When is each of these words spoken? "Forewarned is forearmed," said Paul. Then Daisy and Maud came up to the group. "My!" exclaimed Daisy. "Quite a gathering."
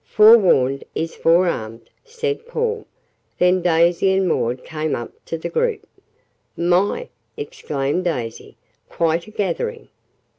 "Forewarned 0.03 0.83
is 0.95 1.15
forearmed," 1.15 1.87
said 2.03 2.47
Paul. 2.47 2.87
Then 3.37 3.61
Daisy 3.61 4.11
and 4.13 4.27
Maud 4.27 4.63
came 4.63 4.95
up 4.95 5.13
to 5.25 5.37
the 5.37 5.47
group. 5.47 5.85
"My!" 6.57 7.09
exclaimed 7.37 8.05
Daisy. 8.05 8.57
"Quite 8.89 9.27
a 9.27 9.31
gathering." 9.31 9.89